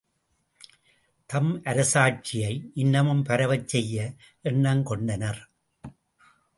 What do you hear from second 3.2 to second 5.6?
பரவச் செய்ய எண்ணங்கொண்டனர்.